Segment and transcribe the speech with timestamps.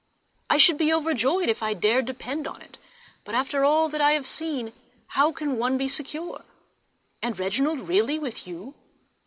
[0.49, 2.79] I should be overjoyed if I dared depend on it,
[3.23, 4.73] but after all that I have seen
[5.09, 6.43] how can one be secure?
[7.21, 8.73] And Reginald really with you!